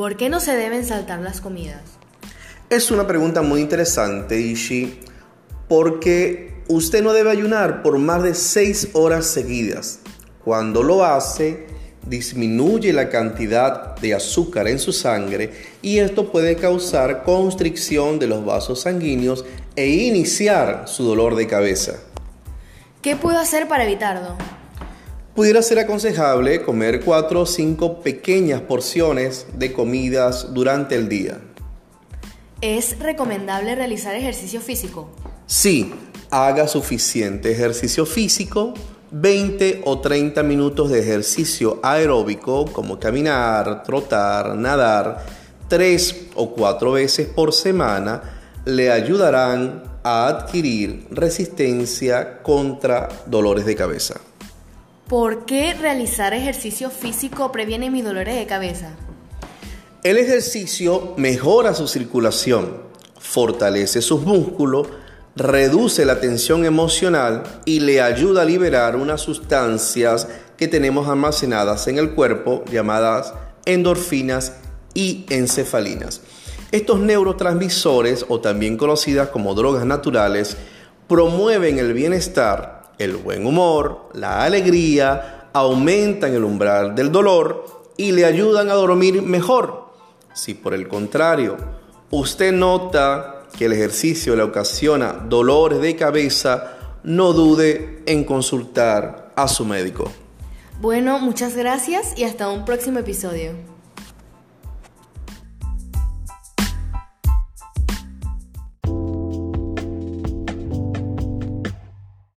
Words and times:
¿Por 0.00 0.16
qué 0.16 0.30
no 0.30 0.40
se 0.40 0.56
deben 0.56 0.86
saltar 0.86 1.20
las 1.20 1.42
comidas? 1.42 1.82
Es 2.70 2.90
una 2.90 3.06
pregunta 3.06 3.42
muy 3.42 3.60
interesante, 3.60 4.40
Ishi, 4.40 4.98
porque 5.68 6.62
usted 6.68 7.02
no 7.02 7.12
debe 7.12 7.30
ayunar 7.30 7.82
por 7.82 7.98
más 7.98 8.22
de 8.22 8.34
6 8.34 8.92
horas 8.94 9.26
seguidas. 9.26 9.98
Cuando 10.42 10.82
lo 10.82 11.04
hace, 11.04 11.66
disminuye 12.06 12.94
la 12.94 13.10
cantidad 13.10 13.94
de 13.96 14.14
azúcar 14.14 14.68
en 14.68 14.78
su 14.78 14.94
sangre 14.94 15.52
y 15.82 15.98
esto 15.98 16.32
puede 16.32 16.56
causar 16.56 17.22
constricción 17.22 18.18
de 18.18 18.26
los 18.26 18.42
vasos 18.42 18.80
sanguíneos 18.80 19.44
e 19.76 19.86
iniciar 19.86 20.84
su 20.86 21.04
dolor 21.04 21.36
de 21.36 21.46
cabeza. 21.46 21.96
¿Qué 23.02 23.16
puedo 23.16 23.38
hacer 23.38 23.68
para 23.68 23.84
evitarlo? 23.84 24.38
Pudiera 25.40 25.62
ser 25.62 25.78
aconsejable 25.78 26.60
comer 26.60 27.00
4 27.02 27.40
o 27.40 27.46
5 27.46 28.02
pequeñas 28.02 28.60
porciones 28.60 29.46
de 29.54 29.72
comidas 29.72 30.52
durante 30.52 30.96
el 30.96 31.08
día. 31.08 31.40
¿Es 32.60 32.98
recomendable 32.98 33.74
realizar 33.74 34.14
ejercicio 34.14 34.60
físico? 34.60 35.08
Sí, 35.46 35.94
haga 36.28 36.68
suficiente 36.68 37.52
ejercicio 37.52 38.04
físico 38.04 38.74
20 39.12 39.80
o 39.86 39.98
30 39.98 40.42
minutos 40.42 40.90
de 40.90 41.00
ejercicio 41.00 41.80
aeróbico 41.82 42.66
como 42.66 43.00
caminar, 43.00 43.82
trotar, 43.82 44.54
nadar, 44.56 45.24
3 45.68 46.16
o 46.34 46.54
4 46.54 46.92
veces 46.92 47.28
por 47.28 47.54
semana 47.54 48.20
le 48.66 48.92
ayudarán 48.92 49.84
a 50.04 50.26
adquirir 50.26 51.06
resistencia 51.10 52.42
contra 52.42 53.08
dolores 53.24 53.64
de 53.64 53.74
cabeza. 53.74 54.20
¿Por 55.10 55.44
qué 55.44 55.74
realizar 55.74 56.34
ejercicio 56.34 56.88
físico 56.88 57.50
previene 57.50 57.90
mis 57.90 58.04
dolores 58.04 58.36
de 58.36 58.46
cabeza? 58.46 58.92
El 60.04 60.18
ejercicio 60.18 61.14
mejora 61.16 61.74
su 61.74 61.88
circulación, 61.88 62.76
fortalece 63.18 64.02
sus 64.02 64.22
músculos, 64.22 64.86
reduce 65.34 66.04
la 66.04 66.20
tensión 66.20 66.64
emocional 66.64 67.42
y 67.64 67.80
le 67.80 68.00
ayuda 68.00 68.42
a 68.42 68.44
liberar 68.44 68.94
unas 68.94 69.20
sustancias 69.20 70.28
que 70.56 70.68
tenemos 70.68 71.08
almacenadas 71.08 71.88
en 71.88 71.98
el 71.98 72.12
cuerpo 72.12 72.64
llamadas 72.70 73.34
endorfinas 73.64 74.58
y 74.94 75.26
encefalinas. 75.28 76.20
Estos 76.70 77.00
neurotransmisores, 77.00 78.26
o 78.28 78.40
también 78.40 78.76
conocidas 78.76 79.30
como 79.30 79.56
drogas 79.56 79.84
naturales, 79.84 80.56
promueven 81.08 81.80
el 81.80 81.94
bienestar, 81.94 82.79
el 83.00 83.16
buen 83.16 83.46
humor, 83.46 84.10
la 84.14 84.44
alegría, 84.44 85.48
aumentan 85.52 86.34
el 86.34 86.44
umbral 86.44 86.94
del 86.94 87.10
dolor 87.10 87.64
y 87.96 88.12
le 88.12 88.24
ayudan 88.24 88.68
a 88.70 88.74
dormir 88.74 89.22
mejor. 89.22 89.90
Si 90.32 90.54
por 90.54 90.74
el 90.74 90.86
contrario 90.86 91.56
usted 92.10 92.52
nota 92.52 93.44
que 93.56 93.66
el 93.66 93.72
ejercicio 93.72 94.36
le 94.36 94.42
ocasiona 94.42 95.12
dolores 95.12 95.80
de 95.80 95.96
cabeza, 95.96 96.76
no 97.02 97.32
dude 97.32 98.02
en 98.06 98.24
consultar 98.24 99.32
a 99.34 99.48
su 99.48 99.64
médico. 99.64 100.10
Bueno, 100.80 101.18
muchas 101.18 101.56
gracias 101.56 102.14
y 102.16 102.24
hasta 102.24 102.48
un 102.48 102.64
próximo 102.64 102.98
episodio. 102.98 103.52